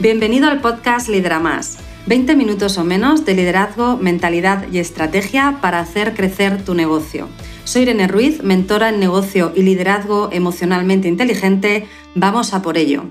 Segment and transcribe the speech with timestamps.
[0.00, 1.76] Bienvenido al podcast Lidera Más.
[2.06, 7.28] 20 minutos o menos de liderazgo, mentalidad y estrategia para hacer crecer tu negocio.
[7.64, 11.86] Soy Irene Ruiz, mentora en negocio y liderazgo emocionalmente inteligente.
[12.14, 13.04] Vamos a por ello.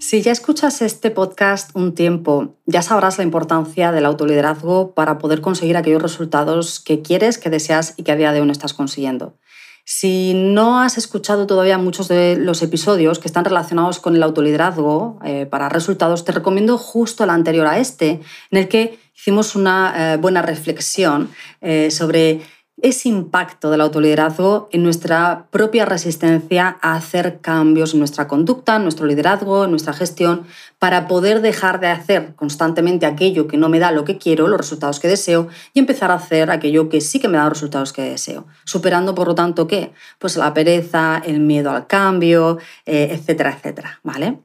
[0.00, 5.40] Si ya escuchas este podcast un tiempo, ya sabrás la importancia del autoliderazgo para poder
[5.40, 8.74] conseguir aquellos resultados que quieres, que deseas y que a día de hoy no estás
[8.74, 9.36] consiguiendo.
[9.84, 15.18] Si no has escuchado todavía muchos de los episodios que están relacionados con el autoliderazgo
[15.24, 20.14] eh, para resultados, te recomiendo justo el anterior a este, en el que hicimos una
[20.14, 22.40] eh, buena reflexión eh, sobre
[22.82, 28.82] ese impacto del autoliderazgo en nuestra propia resistencia a hacer cambios en nuestra conducta, en
[28.82, 30.44] nuestro liderazgo, en nuestra gestión,
[30.78, 34.58] para poder dejar de hacer constantemente aquello que no me da lo que quiero, los
[34.58, 37.92] resultados que deseo, y empezar a hacer aquello que sí que me da los resultados
[37.92, 38.46] que deseo.
[38.64, 39.92] Superando, por lo tanto, ¿qué?
[40.18, 44.38] Pues la pereza, el miedo al cambio, eh, etcétera, etcétera, ¿vale?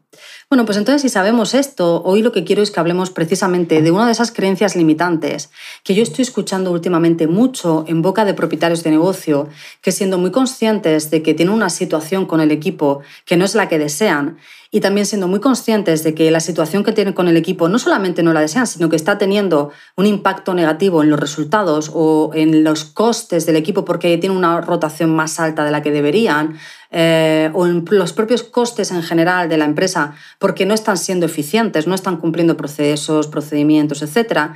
[0.55, 3.91] Bueno, pues entonces si sabemos esto, hoy lo que quiero es que hablemos precisamente de
[3.91, 5.49] una de esas creencias limitantes
[5.83, 9.49] que yo estoy escuchando últimamente mucho en boca de propietarios de negocio,
[9.81, 13.53] que siendo muy conscientes de que tienen una situación con el equipo que no es
[13.53, 14.37] la que desean,
[14.75, 17.79] y también siendo muy conscientes de que la situación que tienen con el equipo no
[17.79, 22.31] solamente no la desean, sino que está teniendo un impacto negativo en los resultados o
[22.33, 26.57] en los costes del equipo porque tiene una rotación más alta de la que deberían,
[26.91, 31.25] eh, o en los propios costes en general de la empresa porque no están siendo
[31.25, 34.55] eficientes, no están cumpliendo procesos, procedimientos, etc.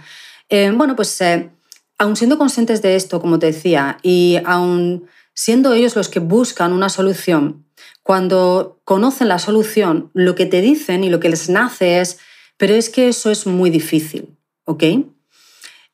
[0.50, 1.50] Eh, bueno, pues eh,
[1.98, 6.74] aun siendo conscientes de esto, como te decía, y aun siendo ellos los que buscan
[6.74, 7.64] una solución,
[8.10, 12.18] cuando conocen la solución, lo que te dicen y lo que les nace es,
[12.58, 14.84] pero es que eso es muy difícil, ¿ok?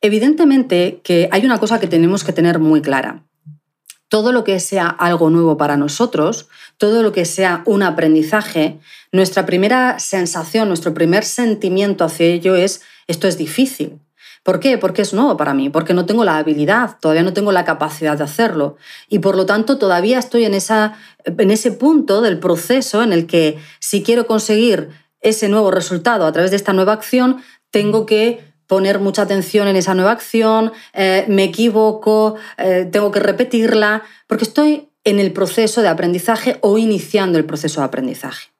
[0.00, 3.22] Evidentemente que hay una cosa que tenemos que tener muy clara
[4.08, 8.78] todo lo que sea algo nuevo para nosotros, todo lo que sea un aprendizaje,
[9.12, 13.98] nuestra primera sensación, nuestro primer sentimiento hacia ello es, esto es difícil.
[14.46, 14.78] ¿Por qué?
[14.78, 18.16] Porque es nuevo para mí, porque no tengo la habilidad, todavía no tengo la capacidad
[18.16, 18.76] de hacerlo.
[19.08, 23.26] Y por lo tanto todavía estoy en, esa, en ese punto del proceso en el
[23.26, 24.90] que si quiero conseguir
[25.20, 29.74] ese nuevo resultado a través de esta nueva acción, tengo que poner mucha atención en
[29.74, 35.82] esa nueva acción, eh, me equivoco, eh, tengo que repetirla, porque estoy en el proceso
[35.82, 38.50] de aprendizaje o iniciando el proceso de aprendizaje.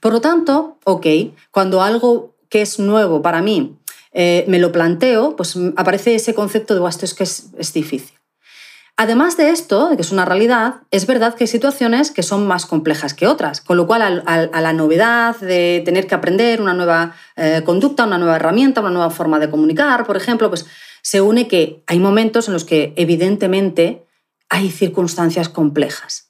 [0.00, 1.06] Por lo tanto, ok,
[1.50, 3.76] cuando algo que es nuevo para mí
[4.14, 8.16] eh, me lo planteo, pues aparece ese concepto de, esto es que es difícil.
[8.96, 12.64] Además de esto, que es una realidad, es verdad que hay situaciones que son más
[12.64, 17.16] complejas que otras, con lo cual a, la novedad de tener que aprender una nueva
[17.34, 20.66] eh, conducta, una nueva herramienta, una nueva forma de comunicar, por ejemplo, pues
[21.02, 24.06] se une que hay momentos en los que evidentemente
[24.48, 26.23] hay circunstancias complejas.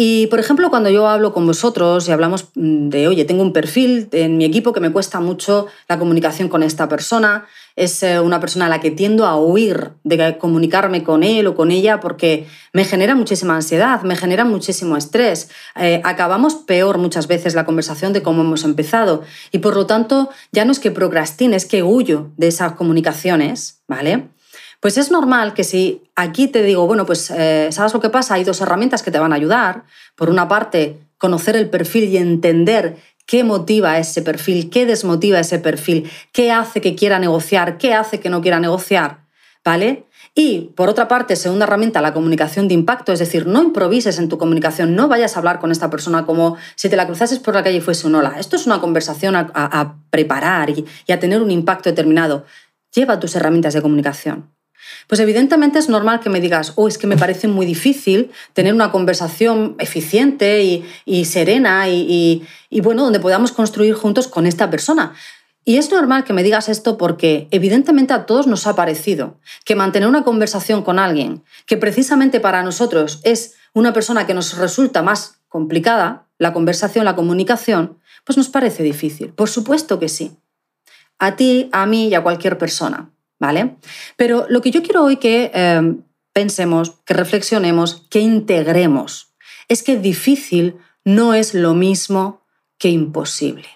[0.00, 3.52] Y, por ejemplo, cuando yo hablo con vosotros y hablamos mm, de, oye, tengo un
[3.52, 8.20] perfil en mi equipo que me cuesta mucho la comunicación con esta persona, es eh,
[8.20, 11.98] una persona a la que tiendo a huir de comunicarme con él o con ella
[11.98, 15.50] porque me genera muchísima ansiedad, me genera muchísimo estrés.
[15.74, 20.30] Eh, acabamos peor muchas veces la conversación de cómo hemos empezado y, por lo tanto,
[20.52, 24.28] ya no es que procrastine, es que huyo de esas comunicaciones, ¿vale?
[24.80, 28.34] Pues es normal que si aquí te digo, bueno, pues eh, ¿sabes lo que pasa?
[28.34, 29.84] Hay dos herramientas que te van a ayudar.
[30.14, 32.96] Por una parte, conocer el perfil y entender
[33.26, 38.20] qué motiva ese perfil, qué desmotiva ese perfil, qué hace que quiera negociar, qué hace
[38.20, 39.26] que no quiera negociar,
[39.64, 40.06] ¿vale?
[40.34, 44.28] Y por otra parte, segunda herramienta, la comunicación de impacto, es decir, no improvises en
[44.28, 47.54] tu comunicación, no vayas a hablar con esta persona como si te la cruzases por
[47.54, 48.36] la calle y fuese un hola.
[48.38, 52.44] Esto es una conversación a, preparar y a tener un impacto determinado.
[52.94, 54.57] Lleva tus herramientas de comunicación.
[55.06, 58.74] Pues evidentemente es normal que me digas, oh, es que me parece muy difícil tener
[58.74, 65.14] una conversación eficiente y, serena y, y, bueno, donde podamos construir juntos con esta persona.
[65.64, 69.74] Y es normal que me digas esto porque evidentemente a todos nos ha parecido que
[69.74, 75.02] mantener una conversación con alguien que precisamente para nosotros es una persona que nos resulta
[75.02, 79.30] más complicada, la conversación, la comunicación, pues nos parece difícil.
[79.32, 80.36] Por supuesto que sí.
[81.18, 83.10] A ti, a mí y a cualquier persona.
[83.38, 83.76] ¿Vale?
[84.16, 86.02] Pero lo que yo quiero hoy que em,
[86.32, 89.34] pensemos, que reflexionemos, que integremos,
[89.68, 92.42] es que difícil no es lo mismo
[92.78, 93.68] que imposible.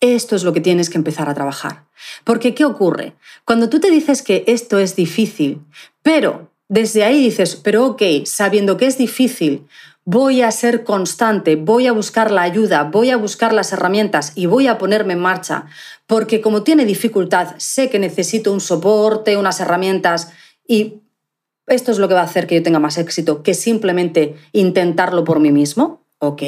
[0.00, 1.86] Esto es lo que tienes que empezar a trabajar.
[2.24, 3.14] Porque, ¿qué ocurre?
[3.44, 5.60] Cuando tú te dices que esto es difícil,
[6.02, 9.66] pero desde ahí dices, pero ok, sabiendo que es difícil,
[10.06, 14.46] voy a ser constante, voy a buscar la ayuda, voy a buscar las herramientas y
[14.46, 15.66] voy a ponerme en marcha,
[16.06, 20.32] porque como tiene dificultad, sé que necesito un soporte, unas herramientas
[20.66, 21.02] y
[21.66, 25.24] esto es lo que va a hacer que yo tenga más éxito que simplemente intentarlo
[25.24, 26.42] por mí mismo, ¿ok?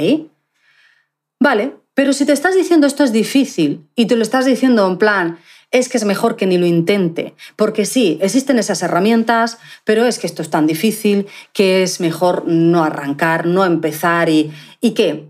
[1.40, 4.98] Vale, Pero si te estás diciendo esto es difícil y te lo estás diciendo en
[4.98, 5.38] plan,
[5.70, 10.18] es que es mejor que ni lo intente, porque sí, existen esas herramientas, pero es
[10.18, 15.28] que esto es tan difícil que es mejor no arrancar, no empezar y, ¿y qué?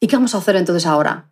[0.00, 1.30] ¿Y qué vamos a hacer entonces ahora?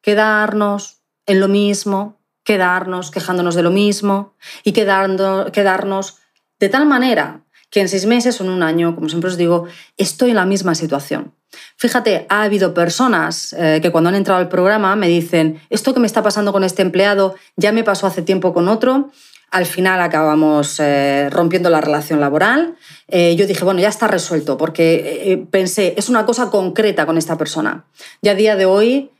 [0.00, 2.20] ¿Quedarnos en lo mismo?
[2.44, 4.34] ¿Quedarnos quejándonos de lo mismo?
[4.62, 6.18] ¿Y quedarnos
[6.60, 9.66] de tal manera que en seis meses o en un año, como siempre os digo,
[9.96, 11.32] estoy en la misma situación?
[11.76, 16.00] Fíjate, ha habido personas eh, que cuando han entrado al programa me dicen, esto que
[16.00, 19.10] me está pasando con este empleado ya me pasó hace tiempo con otro,
[19.50, 22.76] al final acabamos eh, rompiendo la relación laboral.
[23.08, 27.38] Eh, yo dije, bueno, ya está resuelto, porque pensé, es una cosa concreta con esta
[27.38, 27.86] persona.
[28.20, 29.10] Y a día de hoy,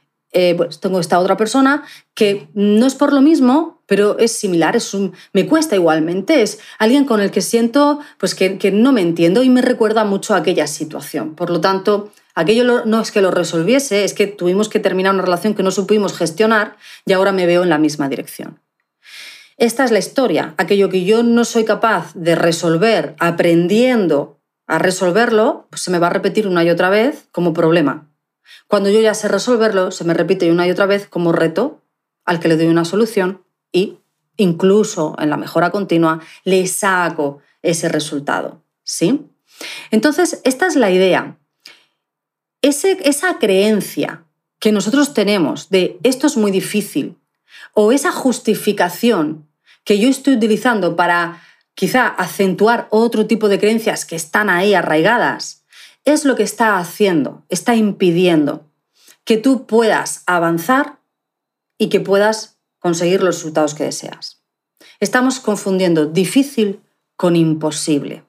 [0.56, 1.84] pues tengo esta otra persona
[2.14, 4.94] que no es por lo mismo, pero es similar, es
[5.32, 9.42] me cuesta igualmente, es alguien con el que siento pues, que, que no me entiendo
[9.42, 11.34] y me recuerda mucho a aquella situación.
[11.34, 15.24] Por lo tanto, Aquello no es que lo resolviese, es que tuvimos que terminar una
[15.24, 18.60] relación que no supimos gestionar y ahora me veo en la misma dirección.
[19.56, 20.54] Esta es la historia.
[20.56, 24.38] Aquello que yo no soy capaz de resolver aprendiendo
[24.68, 28.07] a resolverlo, pues se me va a repetir una y otra vez como problema.
[28.66, 31.82] Cuando yo ya sé resolverlo, se me repite una y otra vez como reto
[32.24, 33.42] al que le doy una solución
[33.72, 33.98] y
[34.36, 38.62] incluso en la mejora continua le saco ese resultado.
[38.82, 39.26] ¿Sí?
[39.90, 41.38] Entonces, esta es la idea
[42.62, 44.24] esa creencia
[44.58, 47.16] que nosotros tenemos de esto es muy difícil
[47.74, 49.48] o esa justificación
[49.84, 51.42] que yo estoy utilizando para
[51.74, 55.64] quizá acentuar otro tipo de creencias que están ahí arraigadas,
[56.04, 58.66] es lo que está haciendo, está impidiendo
[59.24, 61.00] que tú puedas avanzar
[61.76, 64.42] y que puedas conseguir los resultados que deseas.
[65.00, 66.80] Estamos confundiendo difícil
[67.16, 68.24] con imposible.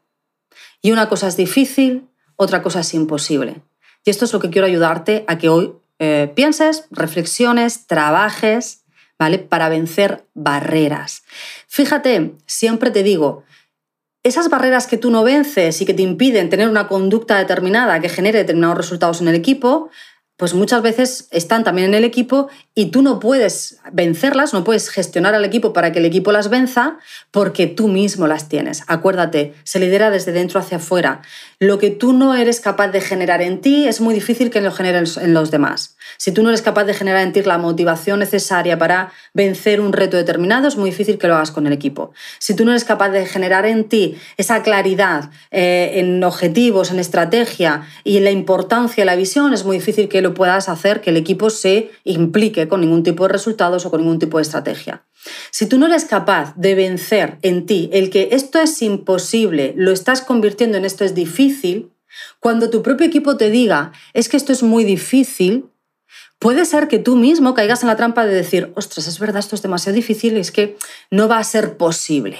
[0.81, 3.61] Y una cosa es difícil, otra cosa es imposible.
[4.05, 8.83] Y esto es lo que quiero ayudarte a que hoy eh, pienses, reflexiones, trabajes,
[9.17, 9.39] ¿vale?
[9.39, 11.23] Para vencer barreras.
[11.67, 13.43] Fíjate, siempre te digo,
[14.23, 18.09] esas barreras que tú no vences y que te impiden tener una conducta determinada que
[18.09, 19.89] genere determinados resultados en el equipo,
[20.39, 24.89] pues muchas veces están también en el equipo y tú no puedes vencerlas, no puedes
[24.89, 26.97] gestionar al equipo para que el equipo las venza
[27.29, 28.83] porque tú mismo las tienes.
[28.87, 31.21] Acuérdate, se lidera desde dentro hacia afuera.
[31.59, 34.71] Lo que tú no eres capaz de generar en ti es muy difícil que lo
[34.71, 35.97] generen en los demás.
[36.15, 39.91] Si tú no eres capaz de generar en ti la motivación necesaria para vencer un
[39.91, 42.13] reto determinado, es muy difícil que lo hagas con el equipo.
[42.39, 46.99] Si tú no eres capaz de generar en ti esa claridad eh, en objetivos, en
[46.99, 51.01] estrategia y en la importancia de la visión, es muy difícil que lo puedas hacer
[51.01, 54.43] que el equipo se implique con ningún tipo de resultados o con ningún tipo de
[54.43, 55.05] estrategia.
[55.51, 59.91] Si tú no eres capaz de vencer en ti el que esto es imposible, lo
[59.91, 61.91] estás convirtiendo en esto es difícil,
[62.39, 65.69] cuando tu propio equipo te diga es que esto es muy difícil,
[66.39, 69.55] puede ser que tú mismo caigas en la trampa de decir, ostras, es verdad, esto
[69.55, 70.77] es demasiado difícil, es que
[71.11, 72.39] no va a ser posible.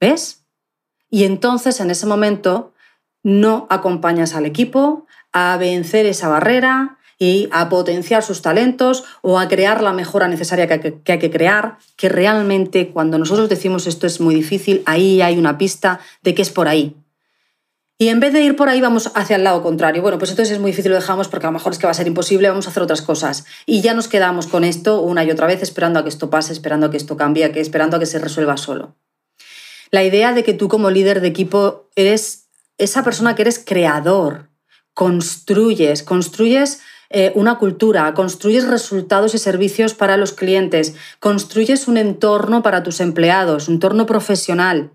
[0.00, 0.44] ¿Ves?
[1.10, 2.73] Y entonces en ese momento
[3.24, 9.48] no acompañas al equipo a vencer esa barrera, y a potenciar sus talentos o a
[9.48, 14.20] crear la mejora necesaria que hay que, crear, que realmente cuando nosotros decimos esto es
[14.20, 16.96] muy difícil, ahí hay una pista de que es por ahí.
[17.96, 20.02] Y en vez de ir por ahí vamos hacia el lado contrario.
[20.02, 21.92] Bueno, pues entonces es muy difícil, lo dejamos porque a lo mejor es que va
[21.92, 23.44] a ser imposible, vamos a hacer otras cosas.
[23.66, 26.52] Y ya nos quedamos con esto una y otra vez esperando a que esto pase,
[26.52, 28.96] esperando a que esto cambie, esperando a que se resuelva solo.
[29.92, 32.43] La idea de que tú como líder de equipo eres
[32.78, 34.50] esa persona que eres creador,
[34.94, 42.62] construyes, construyes eh, una cultura, construyes resultados y servicios para los clientes, construyes un entorno
[42.62, 44.90] para tus empleados, un entorno profesional,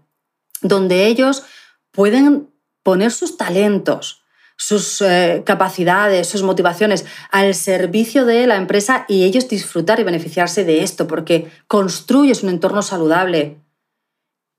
[0.61, 1.43] donde ellos
[1.91, 2.49] pueden
[2.83, 4.23] poner sus talentos,
[4.57, 10.65] sus eh, capacidades, sus motivaciones al servicio de la empresa y ellos disfrutar y beneficiarse
[10.65, 13.61] de esto, porque construyes un entorno saludable.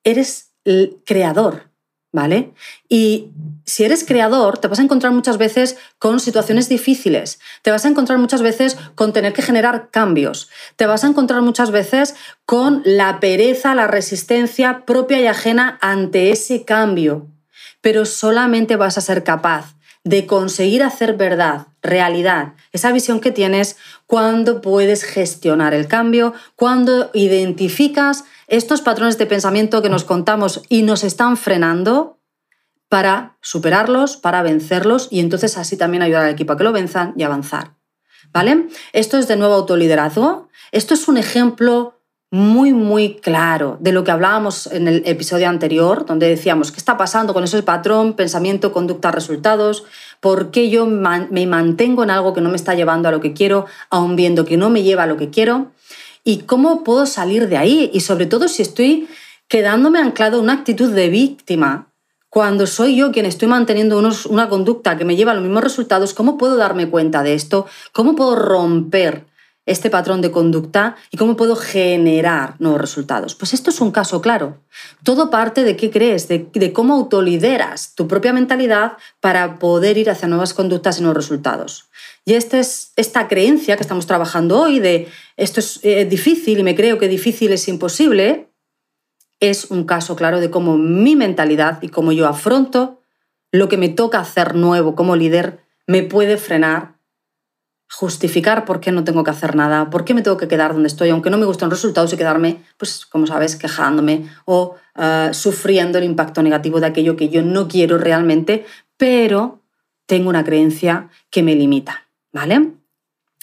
[0.03, 1.70] Eres el creador,
[2.13, 2.53] ¿vale?
[2.89, 3.31] Y
[3.65, 7.89] si eres creador, te vas a encontrar muchas veces con situaciones difíciles, te vas a
[7.89, 12.83] encontrar muchas veces con tener que generar cambios, te vas a encontrar muchas veces con
[12.85, 17.29] la pereza, la resistencia propia y ajena ante ese cambio,
[17.81, 23.77] pero solamente vas a ser capaz de conseguir hacer verdad, realidad, esa visión que tienes
[24.07, 30.83] cuando puedes gestionar el cambio, cuando identificas estos patrones de pensamiento que nos contamos y
[30.83, 32.19] nos están frenando
[32.89, 37.15] para superarlos, para vencerlos y entonces así también ayudar al equipo a que lo venzan
[37.17, 37.77] y avanzar.
[38.33, 38.69] ¿Vale?
[38.93, 40.49] Esto es de nuevo autoliderazgo.
[40.73, 42.00] Esto es un ejemplo
[42.31, 46.97] muy, muy claro de lo que hablábamos en el episodio anterior, donde decíamos qué está
[46.97, 49.85] pasando con ese patrón, pensamiento, conducta, resultados,
[50.21, 53.33] por qué yo me mantengo en algo que no me está llevando a lo que
[53.33, 55.73] quiero, aun viendo que no me lleva a lo que quiero,
[56.23, 59.09] y cómo puedo salir de ahí, y sobre todo si estoy
[59.49, 61.89] quedándome anclado en una actitud de víctima,
[62.29, 66.15] cuando soy yo quien estoy manteniendo una conducta que me lleva a los mismos resultados,
[66.15, 67.67] ¿cómo puedo darme cuenta de esto?
[67.91, 69.25] ¿Cómo puedo romper
[69.71, 73.35] este patrón de conducta y cómo puedo generar nuevos resultados?
[73.35, 74.59] Pues esto es un caso claro.
[75.05, 80.29] Todo parte de qué crees, de, cómo autolideras tu propia mentalidad para poder ir hacia
[80.29, 81.89] nuevas conductas y nuevos resultados.
[82.25, 86.63] Y esta es esta creencia que estamos trabajando hoy de esto es eh, difícil y
[86.63, 88.51] me creo que difícil es imposible,
[89.41, 93.01] es un caso claro de cómo mi mentalidad y cómo yo afronto
[93.53, 97.00] lo que me toca hacer nuevo como líder me puede frenar,
[97.93, 100.87] justificar por qué no tengo que hacer nada, por qué me tengo que quedar donde
[100.87, 105.31] estoy, aunque no me gustan los resultados y quedarme, pues como sabes, quejándome o eh,
[105.33, 108.65] sufriendo el impacto negativo de aquello que yo no quiero realmente,
[108.97, 109.61] pero
[110.07, 112.73] tengo una creencia que me limita, ¿vale?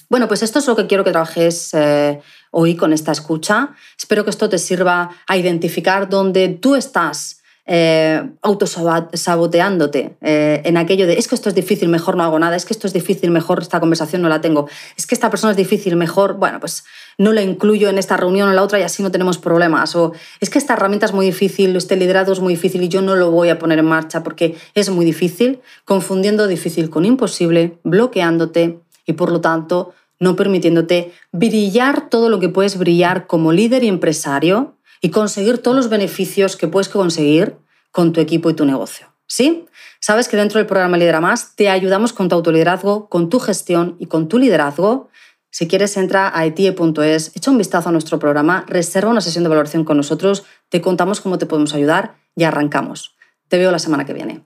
[0.09, 3.75] Bueno, pues esto es lo que quiero que trabajes eh, hoy con esta escucha.
[3.97, 11.05] Espero que esto te sirva a identificar dónde tú estás eh, autosaboteándote eh, en aquello
[11.05, 13.29] de es que esto es difícil, mejor no hago nada, es que esto es difícil,
[13.29, 16.85] mejor esta conversación no la tengo, es que esta persona es difícil, mejor, bueno, pues
[17.17, 19.95] no la incluyo en esta reunión o en la otra y así no tenemos problemas.
[19.97, 23.01] O es que esta herramienta es muy difícil, este liderazgo es muy difícil y yo
[23.01, 27.79] no lo voy a poner en marcha porque es muy difícil, confundiendo difícil con imposible,
[27.83, 33.83] bloqueándote y por lo tanto no permitiéndote brillar todo lo que puedes brillar como líder
[33.83, 37.57] y empresario y conseguir todos los beneficios que puedes conseguir
[37.91, 39.07] con tu equipo y tu negocio.
[39.27, 39.65] ¿Sí?
[39.99, 43.97] Sabes que dentro del programa Lidera Más te ayudamos con tu autoliderazgo, con tu gestión
[43.99, 45.09] y con tu liderazgo.
[45.49, 49.49] Si quieres, entra a etie.es, echa un vistazo a nuestro programa, reserva una sesión de
[49.49, 53.15] valoración con nosotros, te contamos cómo te podemos ayudar y arrancamos.
[53.47, 54.45] Te veo la semana que viene.